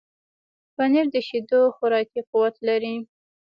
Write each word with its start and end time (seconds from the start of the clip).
پنېر 0.75 1.05
د 1.15 1.17
شیدو 1.27 1.61
خوراکي 1.75 2.21
قوت 2.29 2.55
لري. 2.67 2.95